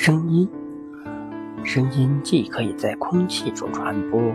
[0.00, 0.48] 声音，
[1.64, 4.32] 声音既可以在空气中传播，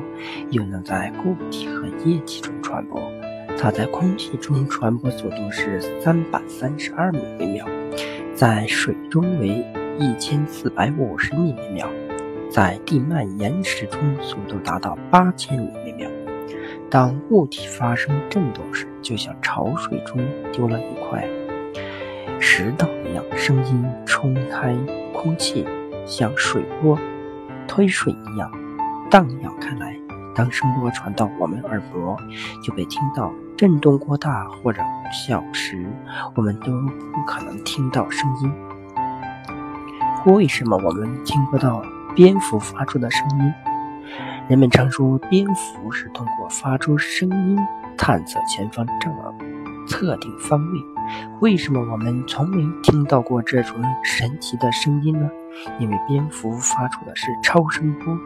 [0.51, 3.01] 又能在固体和液体中传播。
[3.57, 7.65] 它在空气中传播速度是三百三十二米每秒，
[8.35, 9.65] 在水中为
[9.97, 11.87] 一千四百五十米每秒，
[12.51, 16.09] 在地幔岩石中速度达到八千米每秒。
[16.89, 20.19] 当物体发生振动时，就像潮水中
[20.51, 21.25] 丢了一块
[22.37, 24.75] 石头一样，声音冲开
[25.23, 25.65] 空气，
[26.05, 26.99] 像水波
[27.65, 28.51] 推水一样
[29.09, 29.97] 荡漾开来。
[30.35, 32.17] 当声波传到我们耳膜，
[32.61, 33.31] 就被听到。
[33.55, 34.81] 震动过大或者
[35.11, 35.87] 小时，
[36.35, 36.71] 我们都
[37.13, 38.51] 不可能听到声音。
[40.25, 41.81] 为什么我们听不到
[42.15, 43.53] 蝙蝠发出的声音？
[44.49, 47.57] 人们常说蝙蝠是通过发出声音
[47.95, 49.31] 探测前方障碍、
[49.87, 50.92] 测定方位。
[51.41, 55.29] 为什么我们从没听到过这种神奇的声音呢？
[55.79, 58.17] 因为蝙蝠发出的是超声波，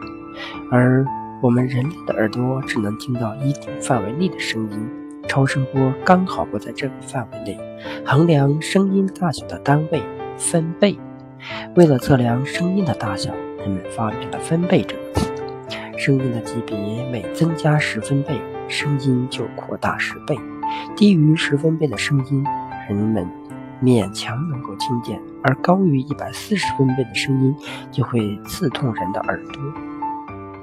[0.70, 1.04] 而
[1.42, 4.88] 我们人类的耳朵只能听到一定范围内的声音。
[5.28, 7.58] 超声波刚好不在这个范围内。
[8.04, 10.02] 衡量声音大小的单位
[10.38, 10.98] 分贝。
[11.76, 15.30] 为了测量声音的大小，人们发明了“分贝”这个词。
[15.98, 16.76] 声音的级别
[17.10, 20.34] 每增加十分贝，声音就扩大十倍。
[20.96, 22.44] 低于十分贝的声音，
[22.88, 23.28] 人们
[23.82, 27.54] 勉强能够听见；而高于一百四十分贝的声音，
[27.92, 29.62] 就会刺痛人的耳朵。